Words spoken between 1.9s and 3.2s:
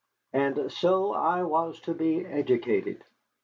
be educated.